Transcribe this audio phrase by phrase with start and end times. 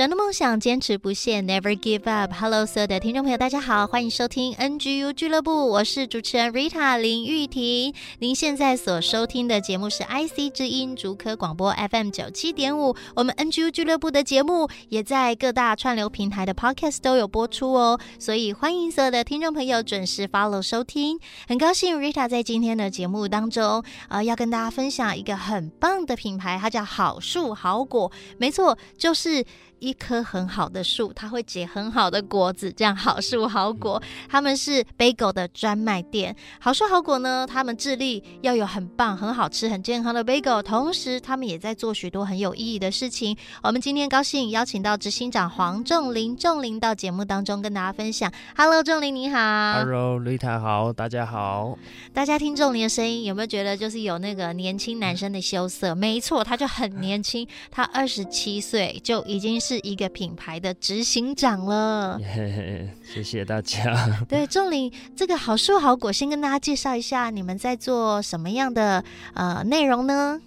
[0.00, 2.32] 人的梦想，坚持不懈，Never give up。
[2.32, 7.92] Hello，所有的听众朋友，大家好，欢迎收听 NGU 俱乐部，我是主持人 Rita 林玉婷。
[8.18, 12.96] 您现在所收听的节目是 IC 之音竹科广播 FM 九七点五。
[13.14, 21.20] 我们 NGU 俱乐部的节目也在各大串流平台的 Podcast 都有播出哦，所以欢迎所有的听众朋友准时 follow 收听。
[21.46, 28.10] 很高兴 Rita 在今天的节目当中，呃，要跟大家分享一个很棒的品牌，它叫好树好果。
[28.38, 29.44] 没错，就是。
[29.80, 34.00] 一棵很好的树，它会结很好的果子，这样好树好果。
[34.28, 43.36] 他们是 Bagel 的专卖店，好树好果呢，他们致力要有很棒、很好吃、很健康的 Bagel，同时他们也在做许多很有意义的事情。
[43.62, 48.30] 我们今天高兴邀请到执行长黄仲林，仲林到节目当中跟大家分享。
[48.54, 49.38] Hello，仲林你好。
[49.74, 51.78] Hello，Rita 好，大家好。
[52.12, 55.94] 大家听仲林的声音，有没有觉得就是有那个年轻男生的羞涩？
[55.94, 59.69] 没错，他就很年轻，他二十七岁就已经是。
[59.70, 63.94] 是一个品牌的执行长了，yeah, 谢谢大家。
[64.28, 70.40] 对，仲林，这个好树好果，先跟大家介绍一下，你们在做什么样的呃内容呢？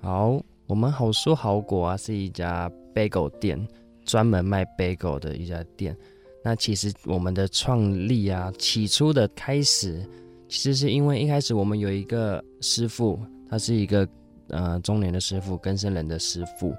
[0.00, 3.68] 好，我们好树好果啊，是一家 bagel 店，
[4.06, 5.94] 专门卖 bagel 的一家店。
[6.42, 10.02] 那其实我们的创立啊，起初的开始，
[10.48, 14.08] 其实是因为一开始我们有一个师傅，他是一个
[14.48, 16.74] 呃中年的师傅，根生人的师傅。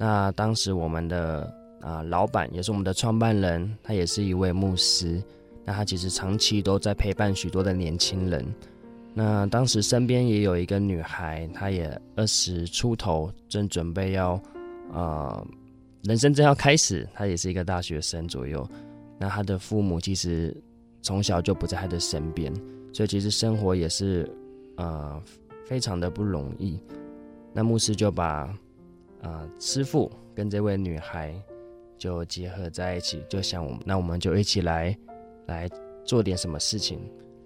[0.00, 5.22] 那当时我们的啊、老板也是我们的创办人，他也是一位牧师。
[5.62, 8.46] 那他其实长期都在陪伴许多的年轻人。
[9.12, 14.40] 那当时身边也有一个女孩，她也二十出头，正准备要
[14.90, 15.46] 呃
[16.04, 18.66] 人生正要开始，她也是一个大学生左右。
[19.18, 20.56] 那她的父母其实
[21.02, 22.50] 从小就不在她的身边，
[22.92, 24.30] 所以其实生活也是
[24.76, 25.20] 呃
[25.66, 26.78] 非常的不容易。
[27.52, 28.48] 那牧师就把
[29.22, 31.34] 啊、呃，师傅跟这位女孩
[31.98, 34.96] 就结合在一起，就想我们，那我们就一起来
[35.46, 35.68] 来
[36.04, 36.98] 做点什么事情。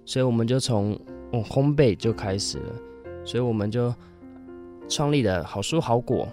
[0.04, 0.98] 所以我们就从、
[1.32, 2.74] 嗯、烘焙就开始了，
[3.24, 3.92] 所以我们就
[4.88, 6.28] 创立了好书好果，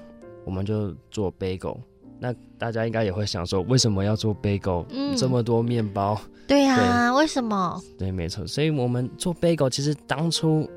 [0.45, 1.77] 我们就做 bagel。
[2.19, 4.85] 那大家应该也会想说，为什么要做 bagel？
[4.89, 7.81] 嗯，这么多面包，对呀、啊，为什么？
[7.97, 8.45] 对，没错。
[8.45, 10.69] 所以我们做 bagel，其实当初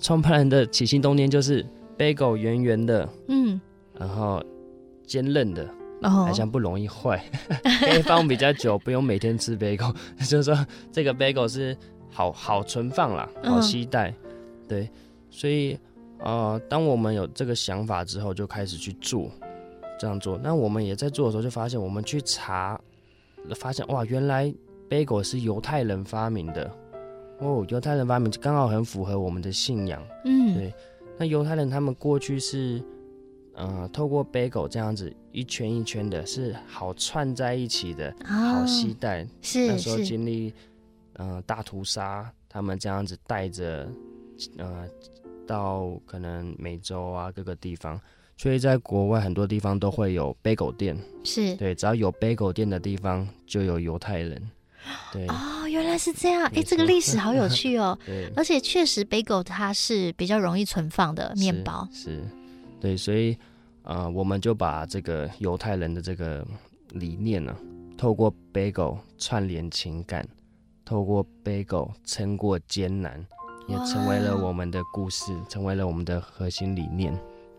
[0.00, 1.66] 创办人的起心动念就是
[1.98, 3.60] bagel 圆圆的，嗯。
[3.98, 4.42] 然后
[5.04, 5.68] 坚韧的，
[6.02, 7.22] 好像不容易坏，
[7.80, 9.92] 可以放比较久，不用每天吃 bagel。
[10.28, 11.76] 就是说，这个 bagel 是
[12.10, 14.14] 好好存放啦，好期待。
[14.68, 14.88] 对，
[15.30, 15.78] 所以
[16.20, 19.28] 呃，当我们有这个想法之后，就开始去做
[19.98, 20.38] 这样做。
[20.38, 22.80] 那我们也在做的时候，就发现我们去查，
[23.56, 24.52] 发现哇，原来
[24.88, 26.70] bagel 是犹太人发明的
[27.40, 30.00] 哦，犹太人发明刚好很符合我们的信仰。
[30.24, 30.72] 嗯，对。
[31.16, 32.80] 那犹太人他们过去是。
[33.58, 39.26] 呃，透过 bagel 这样子一圈一圈的，是好串在一起的，哦、好携带。
[39.42, 40.54] 是那时候经历，
[41.14, 43.90] 呃，大屠杀，他们这样子带着，
[44.58, 44.86] 呃，
[45.44, 48.00] 到可能美洲啊各个地方，
[48.36, 50.96] 所以在国外很多地方都会有 bagel 店。
[51.24, 54.40] 是对，只要有 bagel 店的地方就有犹太人。
[55.12, 56.44] 对哦，原来是这样。
[56.54, 57.98] 哎，这个历史好有 趣哦。
[58.06, 61.88] 对，而且确实 bagel 它是比较容易存放的面包。
[61.92, 62.04] 是。
[62.04, 62.24] 是
[62.80, 63.36] 对，所以，
[63.88, 66.46] 呃，我们就把这个犹太人的这个
[66.90, 67.56] 理念呢，
[67.96, 70.28] 透过 bagel 串联情感，
[70.84, 73.26] 透过 bagel 撑过艰难，
[73.66, 77.18] 也成为了我们的故事，成为了我们的核心理念。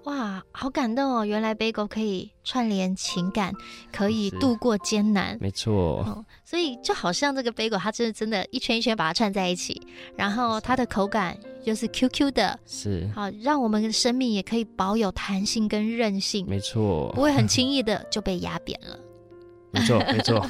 [0.10, 1.24] 哇，好感动哦！
[1.24, 3.54] 原来 bagel 可以串联情感，
[3.92, 5.38] 可以度过艰难。
[5.40, 9.80] 没错、哦，所以就好像这个 bagel，它真的真的，一圈一圈把它串在一起，
[10.18, 16.44] 然后它的口感就是 Q Q 的，是好让我们的生命也可以保有弹性跟韧性。
[16.48, 18.98] 没错，不会很轻易的就被压扁了。
[19.72, 20.46] 没错，没错。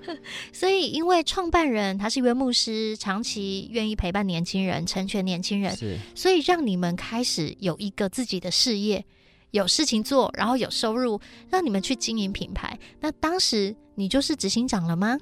[0.52, 9.04] 所以，因为创办人他是一位牧师，长期愿意陪伴年轻人，成全年轻人，是，所以让你们开始有一个自己的事业，
[9.52, 12.76] 有事情做，然后有收入，让你们去经营品牌。
[13.00, 15.16] 那当时你就是执行长了吗？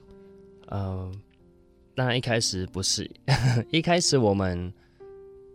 [0.68, 1.12] 呃，
[1.94, 3.10] 当然一开始不是，
[3.70, 4.72] 一开始我们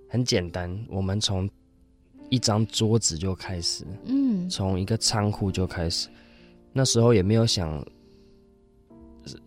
[0.07, 1.49] 很简单，我们从
[2.29, 6.07] 一张桌子就开始，嗯，从一个仓库就开始，
[6.73, 7.83] 那时候也没有想。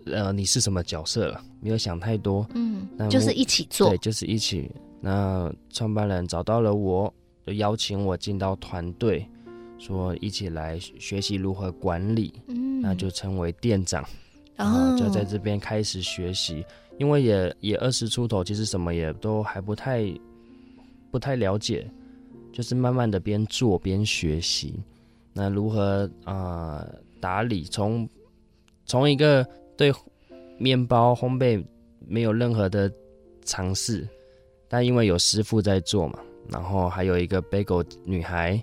[0.05, 1.43] 呃，你是什么角色了？
[1.58, 4.70] 没有想太多，嗯，那就是一起做，对，就是一起。
[5.00, 7.11] 那创办人找到了我，
[7.46, 9.26] 就邀请我进到团队，
[9.78, 14.06] 说一起来学习如何管理，嗯，那就成为店长，
[14.55, 16.62] 然后就在这边开始学习。
[16.99, 20.12] 因为也也二十出头，其实什么也都还不太
[21.11, 21.90] 不太了解，
[22.52, 24.78] 就是慢慢的边做边学习。
[25.32, 27.64] 那如何啊、呃、打理？
[27.64, 28.08] 从
[28.87, 29.46] 从一个
[29.76, 29.93] 对
[30.58, 31.64] 面包烘焙
[32.06, 32.90] 没有任何的
[33.44, 34.08] 尝试，
[34.69, 36.19] 但因为有师傅在做嘛，
[36.49, 38.62] 然后还有一个 bagel 女孩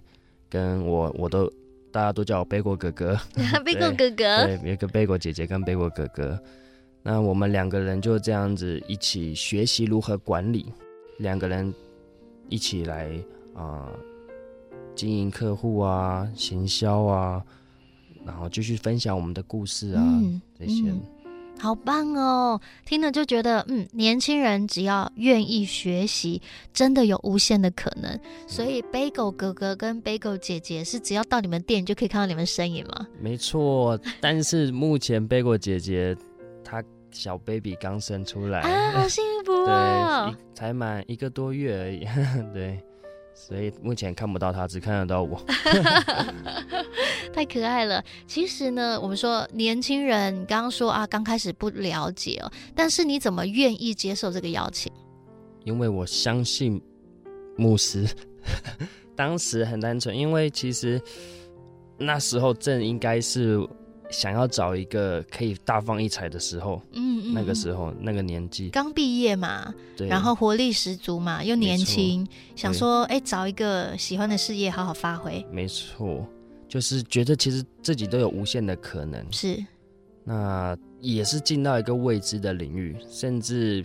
[0.49, 1.51] 跟我，我都
[1.91, 3.15] 大家都叫我 bagel 哥哥，
[3.63, 6.39] bagel 哥哥，对，有一个 bagel 姐姐跟 bagel 哥哥，
[7.03, 10.71] 那我们两个人就这样子一起学习如何管理，
[11.19, 11.73] 两个人
[12.49, 13.09] 一起来
[13.53, 13.99] 啊、呃、
[14.93, 17.43] 经营客户啊，行销啊。
[18.27, 21.01] 然后继续分享我们的故事啊，嗯、这些、嗯，
[21.59, 22.59] 好棒哦！
[22.85, 26.41] 听了就觉得，嗯，年轻人只要愿意学习，
[26.73, 28.11] 真的有无限的可能。
[28.11, 33.07] 嗯、所以，Bagel 哥哥跟 Bagel 姐姐是只要到你们店就可以看到你们身影吗？
[33.19, 36.15] 没错，但是目前 Bagel 姐姐
[36.63, 42.05] 她小 baby 刚生出来啊，好幸福哦， 对，才满一个多月而已，
[42.53, 42.77] 对。
[43.39, 45.39] 所以目前看不到他，只看得到我，
[47.31, 48.03] 太可爱了。
[48.25, 54.91] 其实呢，我们说年轻人，你刚刚说啊，刚开始不了解哦，但是你怎么愿意接受这个邀请？
[55.63, 56.81] 因为我相信
[57.55, 58.05] 牧师，
[59.15, 60.99] 当时很单纯，因为其实
[61.97, 63.65] 那时候正应该是。
[64.09, 68.69] 想要找一个可以大放异彩的时候，嗯，嗯，那个时候那个年纪。
[68.69, 72.25] 刚毕业嘛，对，然后活力十足嘛，又年轻，
[72.55, 75.45] 想说哎，找一个喜欢的事业好好发挥。
[75.51, 76.25] 没错，
[76.67, 79.61] 就是觉得其实自己都有无限的可能，是，
[80.23, 83.83] 那也是进到一个未知的领域，甚至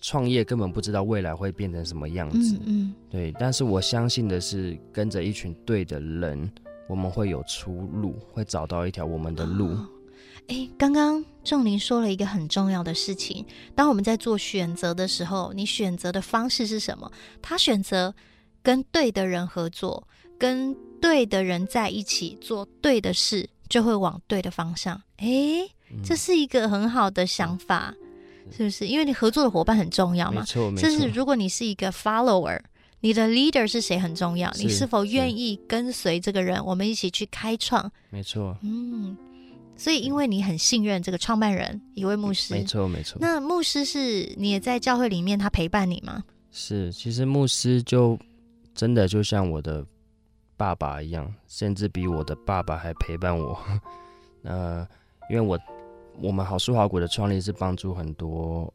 [0.00, 6.50] 创业根本不知道未来会变成什么样子，嗯，嗯，对，但是我相信的是跟着一群对的人。
[6.88, 9.76] 我们会有出路，会找到一条我们的路。
[10.48, 17.10] 哎、哦，刚刚仲林说了一个很重要的事情，当我们在做选择的时候，你选择的方式是什么？
[17.40, 18.14] 他选择
[18.62, 20.06] 跟对的人合作，
[20.38, 25.00] 跟对的人在一起做对的事，就会往对的方向。
[25.18, 25.26] 哎，
[26.04, 27.94] 这是一个很好的想法，
[28.44, 28.86] 嗯、是不是？
[28.86, 30.40] 因为你合作的伙伴很重要嘛。
[30.40, 30.90] 没错，没错。
[30.90, 32.60] 甚至如果你是一个 follower。
[33.02, 37.90] 你的 leader 是谁很重要，你是否愿意跟随这个人，我们一起去开创？
[38.10, 39.16] 没错，嗯，
[39.76, 43.18] 所以因为你很信任这个创办人，一位牧师，没错没错。
[43.20, 46.22] 那牧师是你也在教会里面，他陪伴你吗？
[46.52, 48.16] 是，其实牧师就
[48.72, 49.84] 真的就像我的
[50.56, 53.58] 爸爸一样，甚至比我的爸爸还陪伴我。
[54.44, 54.86] 呃，
[55.28, 55.58] 因为我
[56.20, 58.72] 我们好书好谷的创立是帮助很多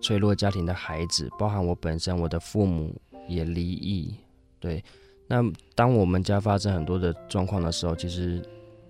[0.00, 2.92] 脆弱家庭的孩子，包含我本身，我的父母。
[3.30, 4.14] 也离异，
[4.58, 4.82] 对。
[5.26, 5.40] 那
[5.76, 8.42] 当我们家发生很多的状况的时候，其实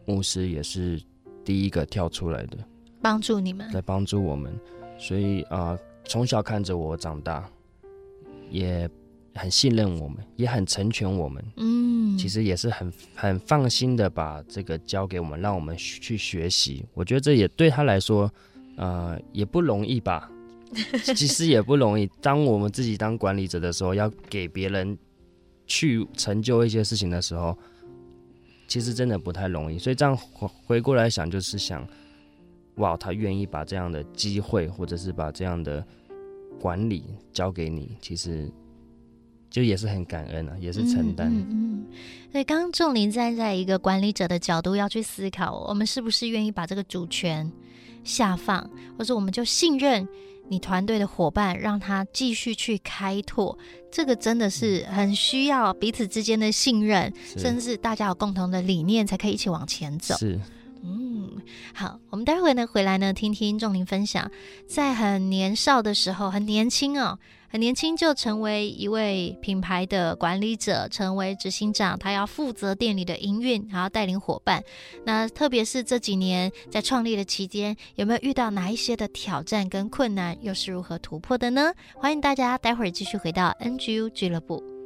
[0.06, 0.98] 牧师也是
[1.44, 2.56] 第一个跳出来的，
[3.02, 4.50] 帮助你们，在帮助我们。
[4.98, 7.46] 所以啊，从小看着我长大，
[8.50, 8.88] 也
[9.34, 11.44] 很信任我们，也很成全我们。
[11.58, 16.84] 嗯，其实也是很很放心的把这个交给我们，让我们去学习。
[16.94, 18.32] 我觉得这也对他来说，
[18.76, 20.30] 呃，也不容易吧。
[21.16, 22.08] 其实也不容易。
[22.20, 24.96] 当我们自己当管理者的时候，要给别人
[25.66, 27.56] 去成就一些事情的时候，
[28.68, 29.78] 其实真的不太容易。
[29.78, 30.16] 所以这样
[30.66, 31.86] 回过来想，就是想，
[32.76, 35.84] 哇，他愿意把这样的机会，或者是把这样的
[36.60, 38.48] 管理交给你，其实
[39.50, 41.28] 就也是很感恩啊，也是承担。
[41.28, 41.86] 嗯，嗯，
[42.30, 47.50] 所以刚刚仲林站在一个管理者的角度要去思考，我们是不是愿意把这个主权
[48.04, 50.06] 下放，或者我们就信任。
[50.50, 53.56] 你团队的伙伴，让他继续去开拓，
[53.88, 60.16] 这个真的是很需要彼此之间的信任，甚至大家有共同的理念，才可以一起往前走。
[60.16, 60.40] 是，
[60.82, 61.30] 嗯，
[61.72, 64.28] 好，我们待会呢回来呢，听听仲林分享，
[64.66, 67.16] 在很年少的时候，很年轻哦。
[67.52, 74.62] 很年轻就成为一位品牌的管理者，成为执行长，他要负责店里的营运，还要带领伙伴。
[75.04, 81.72] 那特别是这几年在创立的期间，有没有遇到哪一些的挑战跟困难，又是如何突破的呢？
[81.96, 84.79] 欢迎大家待会儿继续回到 NGU 俱乐部。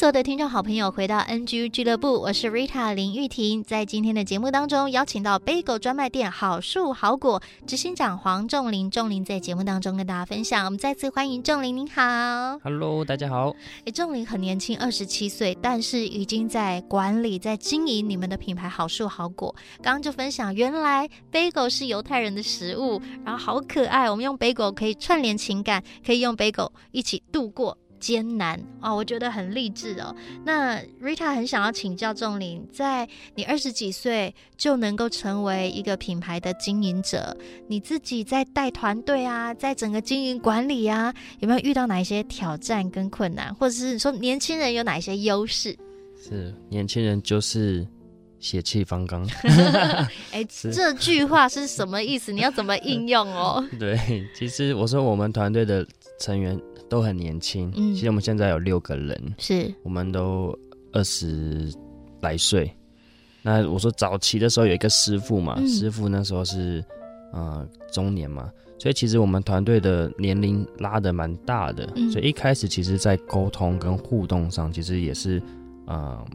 [0.00, 3.62] 所有的听众好朋友回到 NGU 俱乐部，我是 Rita 林玉婷。
[3.62, 10.64] 在今天的节目当中，邀请到 Bagel 专卖店好树好果执行长黄仲林，仲林在节目当中跟大家分享。
[10.64, 12.00] 我们再次欢迎仲林，您好
[12.64, 13.54] ，Hello，大家好。
[13.84, 19.54] 哎，仲林很年轻，二十七岁，但是已经在管理、在经营你们的品牌好树好果。
[19.82, 24.10] 刚刚就分享，原来 Bagel 是犹太人的食物，然后好可爱。
[24.10, 27.76] 我们用 Bagel 可以串联情感，可以用 Bagel 一起度过。
[28.00, 30.12] 艰难哦，我觉得很励志哦。
[30.44, 37.36] 那 Rita 很想要请教仲林，在你二十几岁就能够成为一个品牌的经营者，
[37.68, 45.76] 你自己在带团队啊，在整个经营管理啊，有没有遇到哪一些挑战跟困难，或者是说年轻人有哪一些优势？
[46.22, 47.86] 是年轻人就是
[48.40, 49.26] 血气方刚。
[50.32, 52.32] 哎，这句话是什么意思？
[52.32, 53.62] 你要怎么应用哦？
[53.78, 53.98] 对，
[54.34, 55.86] 其实我说我们团队的
[56.20, 56.56] 成员。
[56.88, 60.52] 都很年轻，嗯，其实我们现在有六个人，是，我们都
[60.90, 61.72] 二十
[62.20, 62.68] 来岁。
[63.42, 66.84] 那我说早期的时候有一个师傅嘛，嗯、师傅那时候是
[67.32, 75.40] 呃中年嘛，所以其实我们团队的年龄拉的蛮大的，嗯，所以一开始其实在沟通跟互动上，其实也是
[75.86, 76.26] 呃，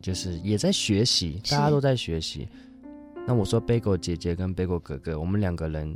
[0.00, 2.46] 就是也在学习，大家都在学习。
[3.26, 5.92] 那我说贝果姐姐跟贝果哥哥，我们两个人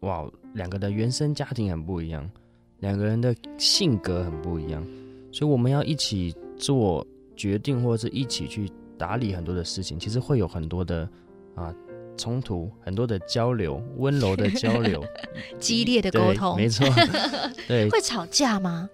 [0.00, 2.30] 哇，两个的原生家庭很不一样。
[2.80, 4.84] 两个人的性格很不一样，
[5.32, 7.06] 所以我们要一起做
[7.36, 11.08] 决定，或者是一起去打理很多的事情，其实会有很多的
[11.54, 11.74] 啊
[12.16, 15.04] 冲突，很多的交流，温柔的交流，
[15.58, 16.86] 激烈的沟通，没错，
[17.68, 18.88] 对，会吵架吗？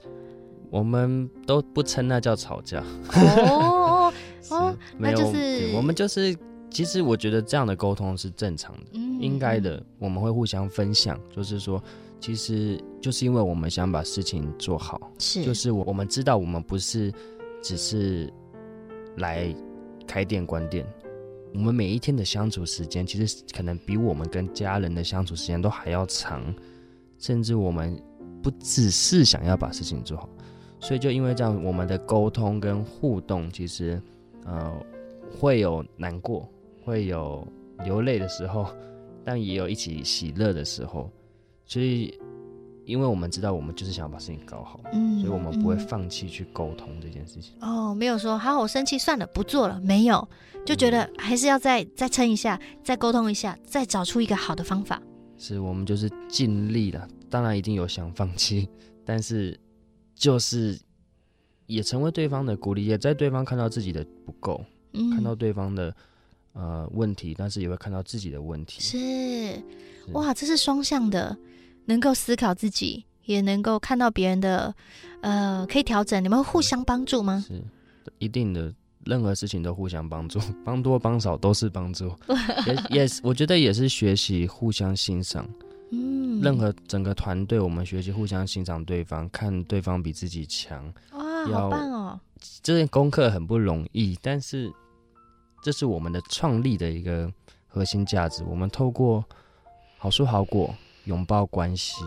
[0.69, 2.83] 我们都不称那叫吵架，
[3.15, 4.13] 哦
[4.51, 6.37] 哦， 没有，那就是我们就是，
[6.71, 11.81] 其实我觉得这样的沟通是正常的，嗯，应该的，我们会互相分享，就是说。
[12.19, 17.13] 其实就是因为我们想把事情做好，是，就是我我们知道我们不是
[17.63, 18.33] 只是
[19.19, 19.55] 来
[20.07, 20.85] 开店关店，
[21.55, 26.43] 我们每一天的相处时间其实可能比我们跟家人的相处时间都还要长，
[27.19, 28.01] 甚至我们
[28.43, 30.29] 不只是想要把事情做好，
[30.81, 34.01] 所以就因为这样，我们的沟通跟互动其实
[34.45, 34.73] 呃
[35.39, 36.49] 会有难过，
[36.83, 37.47] 会有
[37.85, 38.67] 流泪的时候，
[39.23, 41.11] 但也有一起喜乐的时候。
[41.67, 42.19] 所以，
[42.85, 47.55] 因为我们知道，我们就是想要把事情搞好，嗯，所以我们不会放弃去沟通这件事情。
[47.61, 50.29] 哦，没有说好，我生气算了，不做了，没有，
[50.65, 55.03] 就觉得还是要再再撑一下，再沟通一下，再找出一个好的方法。
[55.37, 58.69] 是我们就是尽力了，当然一定有想放弃，
[59.05, 59.59] 但是
[60.15, 60.79] 就是
[61.67, 65.95] 也成为对方的鼓励，也在对方看到自己的不够，嗯，看到对方的
[66.53, 68.81] 呃问题，但是也会看到自己的问题。
[68.81, 69.63] 是，是
[70.13, 71.37] 哇，这是双向的。
[71.87, 74.75] 能够思考自己，也能够看到别人的，
[75.23, 76.23] 呃，可以调整。
[76.23, 77.45] 你们会互相帮助吗？
[77.47, 77.63] 是，
[78.19, 78.73] 一定的，
[79.05, 82.13] 任何事情都互相帮助， 帮多帮少都是帮助。
[82.67, 85.49] 也也，我觉得也是学习互相欣赏。
[85.93, 90.85] 嗯，任何整个团队，我们学习互相欣赏对方，看对方比自己强。
[91.13, 92.21] 哇，好棒哦！
[92.63, 94.71] 这件功课很不容易，但是
[95.63, 97.33] 这是我们的创立的一个
[97.69, 98.43] 核心价值。
[98.45, 99.25] 我们透过
[99.97, 100.75] 好树好果。
[101.07, 102.05] 拥抱关系，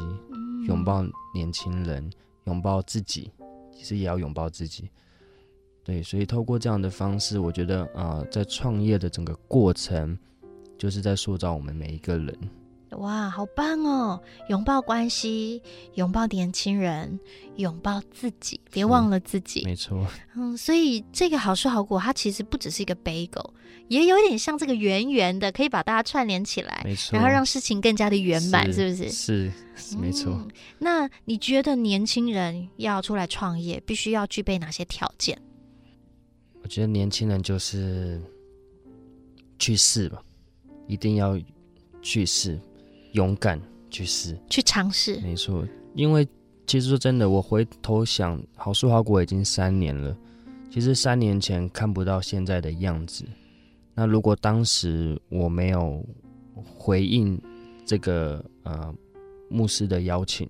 [0.67, 1.03] 拥抱
[1.33, 2.09] 年轻人，
[2.45, 3.31] 拥抱自己，
[3.71, 4.89] 其实也要拥抱自己。
[5.83, 10.17] 对，所以透过这样的方式，我觉得啊、呃，在创业的整个过程，
[10.77, 12.37] 就是在塑造我们每一个人。
[12.97, 14.19] 哇，好棒哦！
[14.49, 15.61] 拥抱关系，
[15.93, 17.19] 拥抱年轻人，
[17.57, 19.63] 拥抱自己，别忘了自己。
[19.63, 20.05] 没错。
[20.35, 23.51] 嗯，所以这个好树好果，它其实不只是一个 bagel，
[23.89, 27.15] 也有点像这个圆圆的，可以把大家串联起来，没错。
[27.15, 29.09] 然后让事情更加的圆满，是不是？
[29.11, 30.33] 是，是没错。
[30.33, 30.47] 嗯，
[30.79, 35.39] 那你觉得年轻人要出来创业，必须要具备哪些条件？
[36.63, 38.19] 我觉得年轻人就是
[39.59, 40.21] 去试吧，
[40.87, 41.39] 一定要
[42.01, 42.59] 去试。
[43.13, 45.65] 勇敢去试，去尝试，没错。
[45.95, 46.27] 因为
[46.67, 50.15] 其实说真的，我回头想，好树好果已经三年了。
[50.69, 53.25] 其实三年前看不到现在的样子。
[53.95, 56.05] 那如果当时我没有
[56.63, 57.41] 回应
[57.83, 58.93] 这个呃
[59.49, 60.47] 牧师的邀请，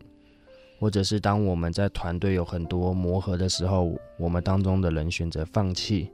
[0.77, 6.09] 或者是当我们在团队有很多磨合的时候，我们当中的人选择放弃，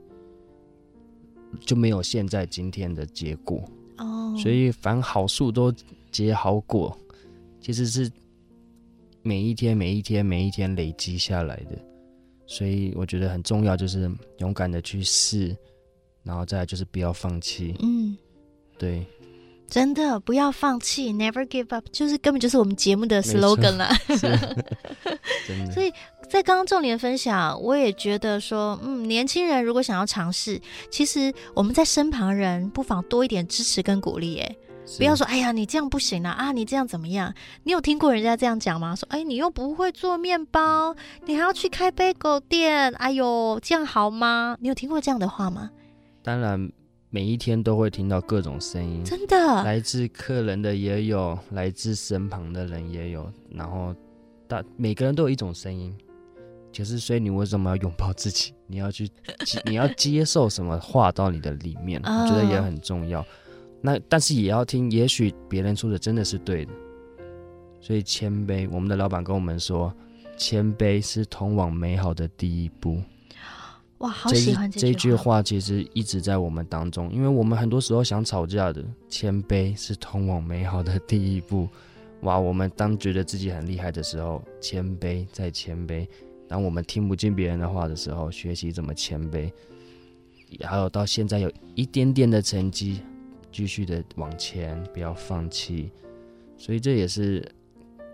[1.60, 3.62] 就没有现在今天的结果。
[3.98, 5.74] 哦，所以凡好树都
[6.16, 6.96] 结好果，
[7.60, 8.10] 其实是
[9.20, 11.78] 每一天、每一天、每一天累积下来的，
[12.46, 15.54] 所以我觉得很重要，就是勇敢的去试，
[16.22, 17.74] 然后再来就是不要放弃。
[17.80, 18.16] 嗯，
[18.78, 19.06] 对，
[19.68, 23.94] 真的不要放弃，Never give up，就是根本就是我们节目的 slogan 啦。
[24.08, 25.70] 真的。
[25.70, 25.92] 所以
[26.30, 30.58] 在刚刚重点分享，我也觉得说，嗯，年轻人如果想要尝试，
[30.90, 34.56] 其实我们在身旁人不妨多一点支持跟鼓励，哎，
[34.98, 37.34] 不要说，哎呀，你这样不行啊，啊，你这样怎么样？
[37.64, 38.94] 你有听过人家这样讲吗？
[38.94, 44.56] 说，哎，你又不会做面包，你还要去开贝果店，哎呦，这样好吗？
[44.60, 45.70] 你有听过这样的话吗？
[46.22, 46.70] 当然，
[47.10, 53.94] 每一天都会听到各种声音，真的，来自客人的也有，来自身旁的人也有，然后
[54.46, 55.92] 大每个人都有一种声音。
[56.72, 58.52] 就是，所以你为什么要拥抱自己？
[58.66, 59.10] 你要去，
[59.64, 61.98] 你要接受什么话到你的里面？
[62.04, 63.24] 我觉得也很重要。
[63.86, 66.72] 那但是也要听，也许别人说的真的是对的。
[67.80, 69.94] 所以谦卑，我们的老板跟我们说，
[70.36, 73.00] 谦卑是通往美好的第一步。
[73.98, 74.92] 哇，好喜欢这句话。
[74.92, 78.84] 这句话其实一直在我们当中，因为我们很多时候想吵架的。
[79.08, 81.68] 谦卑是通往美好的第一步。
[82.22, 86.04] 哇，我们当觉得自己很厉害的时候，谦卑再谦卑。
[86.48, 89.52] 当我们听不进别人的话的时候，学习怎么谦卑，
[90.62, 93.00] 还有到现在有一点点的成绩，
[93.56, 95.90] 继续的往前，不要放弃，
[96.58, 97.42] 所以这也是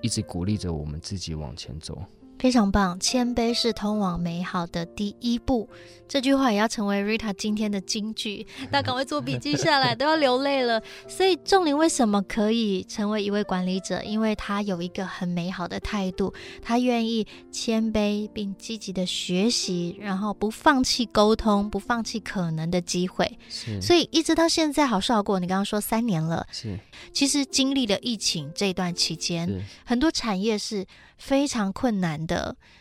[0.00, 2.00] 一直鼓励着我们自己往前走。
[2.42, 5.68] 非常棒，谦卑是通往美好的第一步。
[6.08, 10.82] 这句话也要成为 Rita 今天的金句，大家赶快做笔记下来，都要流泪了。
[11.06, 14.02] 所以仲林为什么可以成为一位管理者？
[14.02, 23.38] 因为他有一个很美好的态度，他愿意谦卑并积极的学习，然后不放弃沟通，不放弃可能的机会。
[23.48, 25.38] 是，所以一直到现在好事好过。
[25.38, 26.76] 你刚刚说三年了，是。
[27.12, 30.84] 其实经历了疫情这段期间，很多产业是
[31.16, 32.31] 非常困难的。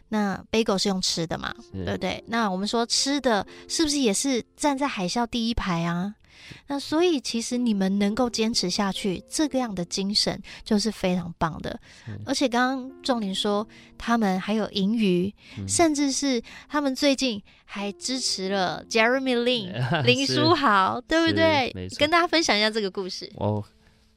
[0.10, 2.24] 那 bagel 是用吃的嘛，对不对？
[2.28, 6.16] 那我们说吃的是不是也是站在海啸第一排啊？
[6.68, 11.80] 那所以其实你们能够坚持下去，这个样的精神就是非常棒的。
[12.26, 13.66] 而且刚刚仲林说
[13.98, 21.72] 他们还有盈余，嗯，甚至是他们最近还支持了 Jeremy Lin 林书豪，对不对？
[21.98, 23.32] 跟大家分享一下这个故事。
[23.36, 23.64] 哦，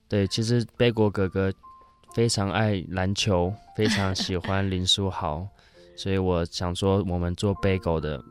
[0.09, 1.53] 对，其实 bagel 哥哥。
[2.15, 5.47] 非常爱篮球，非常喜欢林书豪，
[5.97, 8.23] 所以我想说，我们做 bagel 的，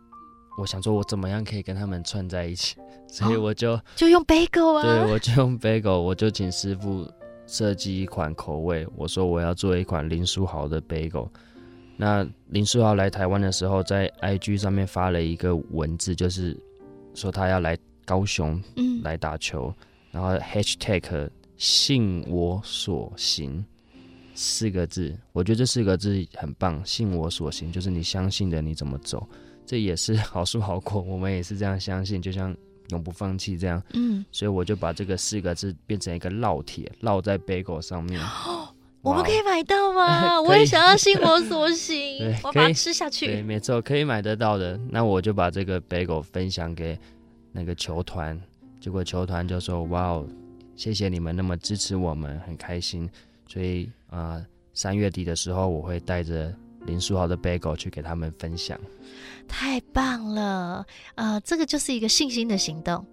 [0.57, 7.05] 我想说我怎么样可以跟他们串在一起， 所以我就、哦、就用 bagel 啊，对，我就用 bagel，我就请师傅
[7.45, 11.27] 设计一款口味，我说我要做一款林书豪的 bagel。
[11.97, 16.57] 那林书豪来台湾的时候，在 IG 上面发了一个文字，就是
[17.13, 18.59] 说他要来高雄，
[19.03, 23.63] 来打球，嗯、然后 hashtag 信我所行。
[24.35, 26.83] 四个字，我觉得这四个字很棒。
[26.85, 29.27] 信我所行，就是你相信的，你怎么走，
[29.65, 31.01] 这也是 好书好果。
[31.01, 32.55] 我们也是这样相信，就像
[32.89, 33.81] 永不放弃这样。
[33.93, 38.19] 嗯，所以我就把这个四个字变成一个烙铁，烙在 bagel 上面。
[38.21, 38.67] 哦，
[39.01, 40.41] 我们可以买到吗？
[40.41, 43.27] 我也想要信我所行，我把它吃下去。
[43.27, 44.79] 对，没错，可以买得到的。
[44.89, 46.97] 那我就把这个 bagel 分享给
[47.51, 48.39] 那个球团，
[48.79, 50.27] 结果球团就说：“哇哦，
[50.75, 53.07] 谢谢你们那么支持我们，很开心。”
[53.47, 56.53] 所以啊，呃，三月底的时候，我会带着
[56.85, 58.79] 林书豪的 bagel 去给他们分享。
[59.47, 63.05] 太棒了，呃，这个就是一个信心的行动。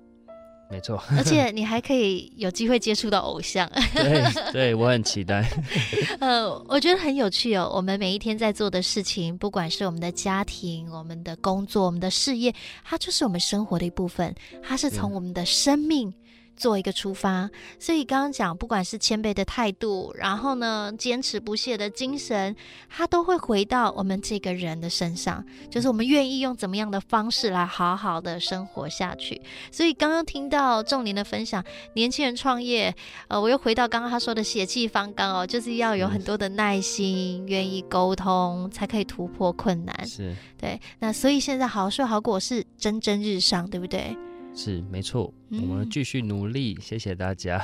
[0.70, 3.68] 没错，而且你还可以有机会接触到偶像。
[3.92, 5.44] 对，对我很期待。
[6.20, 7.68] 呃，我觉得很有趣哦。
[7.74, 14.32] 我们每一天在做的事情，不管是我们的家庭、我们的工作、我们的事业，它就是我们生活的一部分。
[14.62, 16.14] 它是从我们的生命。
[16.60, 22.54] 做一个出发，所以刚刚讲，不管是谦卑的态度，然后呢，坚持不懈的精神，
[22.90, 29.40] 它都会回到我们这个人的身上，就是我们愿意用怎么样的方式来好好的生活下去。
[29.72, 32.94] 所以刚刚听到仲林的分享，年轻人创业，
[33.28, 40.06] 呃，我又回到刚刚他说的血气方刚哦，就是要有很多的耐心，愿意沟通，才可以突破困难。
[40.06, 40.78] 是，对。
[40.98, 44.14] 那所以现在好说好果是蒸蒸日上，对不对？
[44.54, 47.60] 是没错，我们继续努力，嗯、谢谢大家。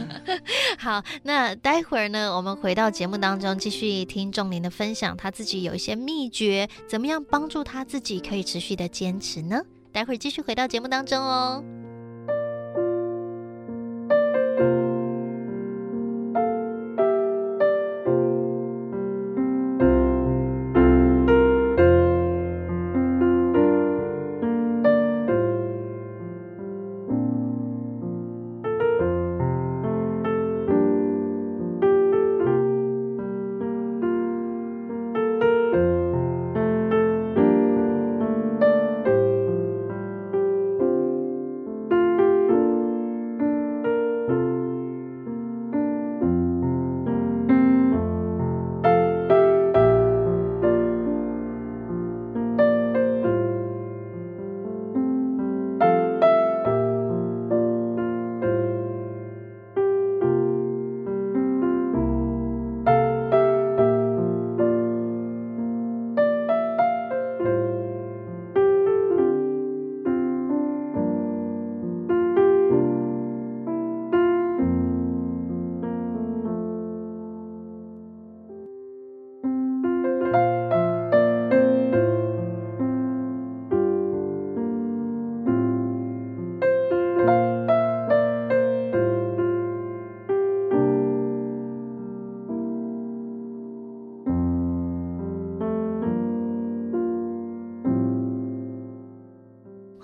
[0.78, 9.60] 好，那待会儿呢，我们回到节目当中，继续听仲林的分享，他自己有一些秘诀，怎么样帮助他自己可以持续的坚持呢？
[9.92, 11.62] 待会儿继续回到节目当中哦。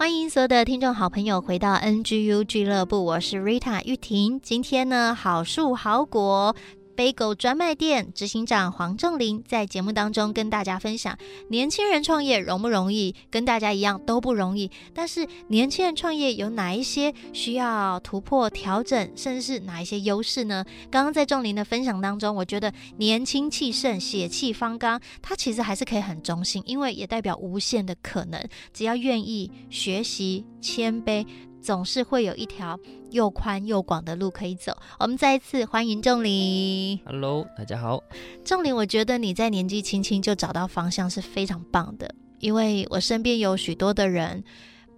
[0.08, 4.40] 欢迎所有的听众好朋友回到 NGU 俱乐部，我是 Rita 玉婷。
[4.42, 6.56] 今天呢，好树好果。
[6.98, 11.16] Big 专卖店执行长黄仲林在节目当中跟大家分享，
[11.48, 13.14] 年轻人创业容不容易？
[13.30, 14.68] 跟大家一样都不容易。
[14.92, 20.64] 但是年轻人创业有哪一些需要突破、调整，甚至是哪一些优势呢？
[20.90, 28.44] 刚刚在仲林的分享当中，我觉得年轻气盛、血气方刚，他其实还是可以很中性，因为也代表无限的可能。
[28.74, 31.24] 只要愿意学习、谦卑。
[31.68, 34.74] 总是会有一条又宽又广的路可以走。
[34.98, 36.98] 我们再一次欢迎仲林。
[37.04, 38.02] Hello，大家好。
[38.42, 44.42] 仲林，我觉得你在年纪轻轻就找到方向是非常棒的，因为我身边有许多的人，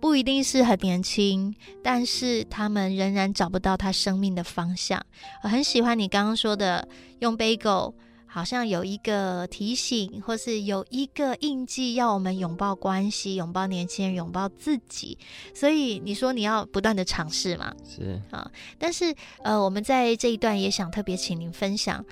[0.00, 1.52] 不一定是很年轻，
[1.82, 5.04] 但是他们仍然找不到他生命的方向。
[5.42, 6.86] 我很喜欢你刚刚说的，
[7.18, 7.94] 用 Bagel。
[8.32, 15.18] 好像有一个提醒，或是有一个印记，要我们拥抱关系，拥抱年轻人，拥抱自己。
[15.52, 17.74] 所以你说你要不断的尝试嘛？
[17.84, 18.48] 是啊。
[18.78, 19.12] 但是
[19.42, 22.04] 呃，我们在这一段也想特别请您分享，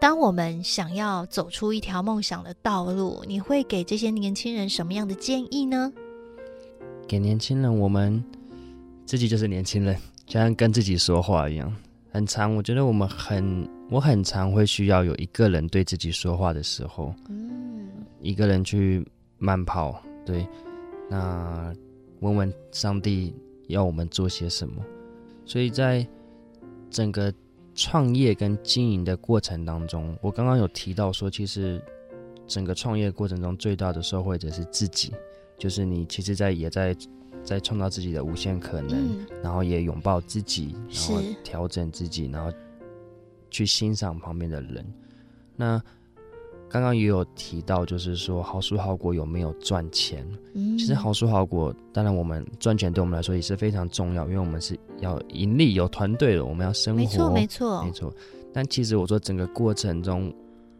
[0.00, 5.92] 当我们想要走出一条梦想的道路，你会给这些年轻人什么样的建议呢？
[7.06, 8.24] 给年轻人，我们
[9.04, 9.94] 自己就是年轻人，
[10.26, 11.70] 就像跟自己说话一样。
[12.10, 17.86] 很长，我觉得我们很，我很常会需要有一个人对自己说话的时候，嗯，
[18.22, 20.48] 一个人去慢跑，对，
[21.10, 21.74] 那
[22.20, 23.34] 问问上帝
[23.68, 24.82] 要我们做些什么。
[25.44, 26.06] 所以在
[26.88, 27.30] 整个
[27.74, 31.78] 创业跟经营的过程当中，我刚刚有提到说，其实
[32.46, 35.12] 整个创业过程中最大的受惠者是自己，
[35.58, 36.96] 就是你其实，在也在。
[37.44, 42.56] 在创造自己的无限可能，嗯、然后也拥抱自己，然后调整自己，然后
[43.52, 44.84] 去欣赏旁边的人。
[45.54, 45.80] 那
[46.68, 50.26] 刚刚也有提到，就是说好书好果有没有赚钱？
[50.54, 58.12] 嗯、其实好书好果，当然我们赚钱对我们来说也是非常重要，因为我们是要盈利、有团队的，我们要生活，没错，没错，没错。
[58.54, 60.32] 但其实我说整个过程中，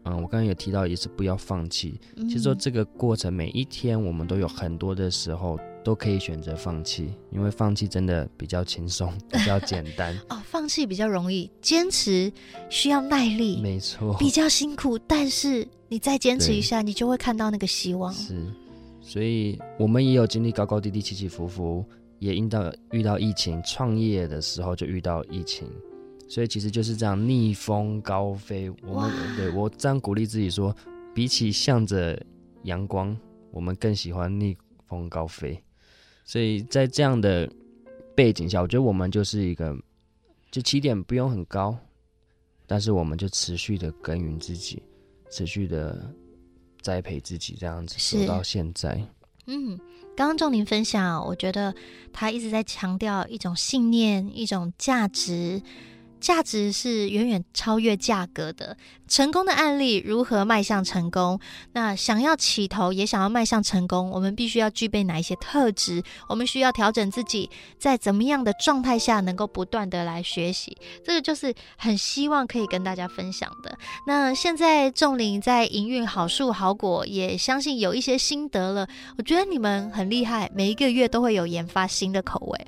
[0.03, 1.99] 嗯，我刚刚也提到，也是不要放弃。
[2.15, 5.59] 嗯、其实说这个过程每一天，我们都有很多的时候。
[5.83, 10.17] 都可以选择放弃，因为放弃真的比较轻松， 比较简单。
[10.29, 12.31] 哦，放弃比较容易，坚持
[12.69, 14.97] 需要耐力，没错，比较辛苦。
[14.97, 18.13] 但是你再坚持一下，你就会看到那个希望。
[18.13, 18.45] 是，
[19.01, 21.85] 所以我们也有经历高高低低、起起伏伏，
[22.19, 25.67] 也遇到遇到疫情，创业的时候就遇到疫情，
[26.29, 28.71] 所以其实就是这样逆风高飞。
[28.87, 30.73] 我们对我这样鼓励自己说，
[31.13, 32.17] 比起向着
[32.63, 33.15] 阳光，
[33.51, 34.55] 我们更喜欢逆
[34.87, 35.61] 风高飞。
[36.23, 37.49] 所以在这样的
[38.15, 39.77] 背景下，我觉得我们就是一个，
[40.51, 41.77] 就起点不用很高，
[42.65, 44.81] 但是我们就持续的耕耘自己，
[45.29, 46.13] 持续的
[46.81, 48.99] 栽培自己，这样子走到现在。
[49.45, 49.77] 嗯，
[50.15, 51.75] 刚刚仲林分享，我觉得
[52.13, 55.61] 他一直在强调一种信念，一种价值。
[56.23, 58.77] 价值是远远超越价格的。
[59.09, 61.37] 成功的案例如何迈向成功？
[61.73, 66.01] 那想要起头也想要迈向成功，我们必须要具备哪一些特质？
[66.29, 70.77] 我们需要调整自己，在怎么样的状态下能够不断的来学习？
[71.03, 73.77] 这个就是很希望可以跟大家分享的。
[74.07, 78.87] 那现在仲林在营运好树好果，也相信有一些心得了。
[79.17, 82.67] 我觉得你们很厉害，每一个月都会有研发新的口味。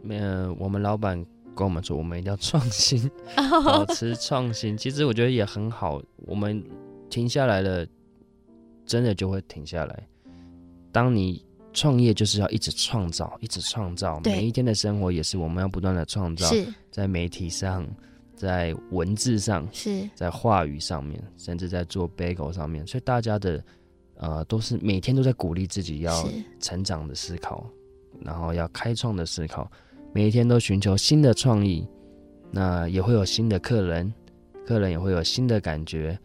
[0.00, 1.26] 没有，我们老板。
[1.58, 3.10] 跟我们说，我们一定要创新，
[3.66, 4.76] 保持创新。
[4.76, 6.00] 其实我觉得也很好。
[6.18, 6.62] 我们
[7.10, 7.84] 停下来了，
[8.86, 10.08] 真的就会停下来。
[10.92, 14.20] 当你创业，就是要一直创造，一直创造。
[14.20, 16.48] 每一天的生活也是我们要不断的创造。
[16.92, 17.84] 在媒体上，
[18.36, 22.86] 在文字上，是在话语上面，甚至在做 Bagel 上面。
[22.86, 23.64] 所以大家的
[24.14, 26.28] 呃，都是每天都在鼓励自己要
[26.60, 27.68] 成长的思考，
[28.20, 29.68] 然后要开创的思考。
[30.12, 31.86] 每一天都寻求新的创意，
[32.50, 34.12] 那也会有新的客人，
[34.66, 36.18] 客人也会有新的感觉。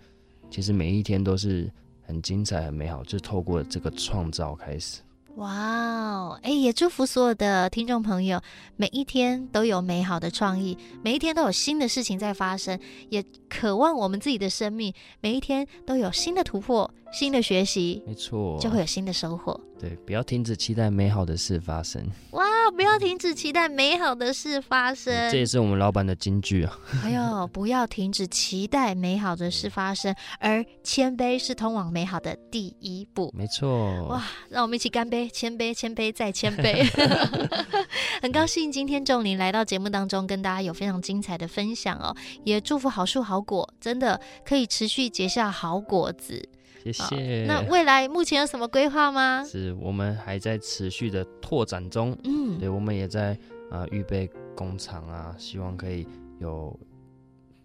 [0.50, 5.02] 其实每一天都是很精彩、很美好，就透过这个创造开始。
[5.38, 8.40] 哇哦，哎，也祝福所有的听众朋友，
[8.78, 19.60] 每一天都有美好的创意，每一天都有新的事情在发生，也渴望我们自己的生命每一天都有新的突破、新的学习，没错，就会有新的收获。
[19.80, 22.06] 对，不要停止期待美好的事发生。
[22.34, 25.14] 哇，不要停止期待美好的事发生。
[25.32, 26.80] 这也是我们老板的金句啊。
[27.04, 33.32] 哎呦， 不要停止期待美好的事发生，而谦卑是通往美好的第一步。
[33.36, 34.06] 没错。
[34.08, 35.30] 哇，让我们一起干杯！
[35.30, 36.84] 谦卑，谦卑，再谦卑。
[38.22, 42.16] 很高兴今天仲林来到节目当中，跟大家有非常精彩的分享哦。
[42.44, 46.50] 也祝福好树好果，真的可以持续结下好果子。
[46.84, 47.46] 谢谢。
[47.46, 49.44] 那未来目前有什么规划吗？
[49.46, 52.18] 是我们还在持续的拓展中。
[52.24, 53.38] 嗯，对，我们也在
[53.72, 56.06] 啊预备工厂啊，希望可以
[56.40, 56.78] 有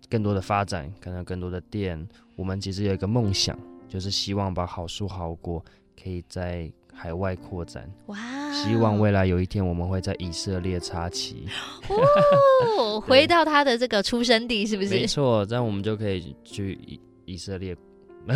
[0.09, 2.09] 更多的发展，可能更多的店。
[2.37, 5.65] 我们其实有一个梦想，就是希望把好书好果
[6.01, 7.91] 可以在海外扩展。
[8.07, 8.17] 哇！
[8.53, 11.47] 希望未来有一天我们会在以色列插旗。
[12.79, 14.91] 哦， 回到他的这个出生地是不是？
[14.91, 17.77] 没错，这样我们就可以去以以色列。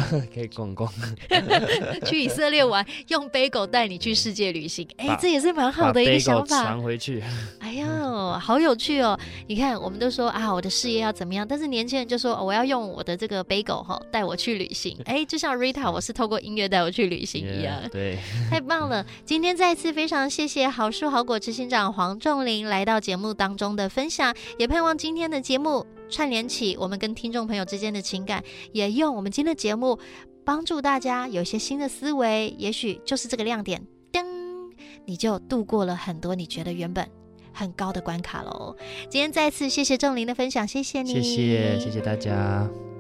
[0.33, 0.93] 可以逛逛，
[2.07, 6.63] 去以色列玩，用背狗带你去世界旅行，哎、欸，这也是蛮好的一个想法。
[6.63, 7.23] 传回去，
[7.61, 9.19] 哎呦，好有趣哦！
[9.47, 14.97] 你看，我们都说啊，我的事业要怎么样，但是年轻人就说、哦、我要用我的这个背狗哈带我去旅行。
[15.05, 17.75] 哎、欸，就像 Rita，我是透过音乐带我去旅行一样。
[17.85, 18.19] Yeah, 对，
[18.51, 19.05] 太棒了！
[19.25, 25.87] 今天再次非常谢谢好书好果执行长黄仲林来到节目当中的分享，也盼望今天的节目。
[26.13, 29.99] 串联起我们跟听众朋友之间的情感，也用我们今天的节目
[30.45, 34.23] 帮助大家有一些新的思维，也许就是这个亮点，噔，
[35.07, 37.09] 你就度过了很多你觉得原本
[37.53, 38.77] 很高的关卡喽。
[39.09, 42.92] 今天再次谢谢郑林的分享，谢谢你，谢谢谢谢大家。